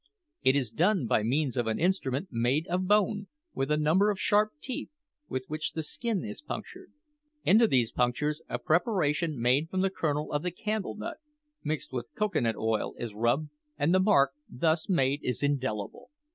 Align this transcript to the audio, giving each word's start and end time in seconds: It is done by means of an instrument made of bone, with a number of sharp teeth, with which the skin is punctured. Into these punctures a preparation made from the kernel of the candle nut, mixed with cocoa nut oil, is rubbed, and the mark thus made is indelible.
It 0.41 0.55
is 0.55 0.71
done 0.71 1.05
by 1.05 1.21
means 1.21 1.55
of 1.55 1.67
an 1.67 1.77
instrument 1.79 2.29
made 2.31 2.65
of 2.69 2.87
bone, 2.87 3.27
with 3.53 3.69
a 3.69 3.77
number 3.77 4.09
of 4.09 4.19
sharp 4.19 4.53
teeth, 4.59 4.97
with 5.29 5.45
which 5.47 5.73
the 5.73 5.83
skin 5.83 6.25
is 6.25 6.41
punctured. 6.41 6.91
Into 7.43 7.67
these 7.67 7.91
punctures 7.91 8.41
a 8.49 8.57
preparation 8.57 9.39
made 9.39 9.69
from 9.69 9.81
the 9.81 9.91
kernel 9.91 10.31
of 10.31 10.41
the 10.41 10.49
candle 10.49 10.95
nut, 10.95 11.17
mixed 11.63 11.93
with 11.93 12.07
cocoa 12.15 12.39
nut 12.39 12.55
oil, 12.55 12.95
is 12.97 13.13
rubbed, 13.13 13.51
and 13.77 13.93
the 13.93 13.99
mark 13.99 14.31
thus 14.49 14.89
made 14.89 15.23
is 15.23 15.43
indelible. 15.43 16.09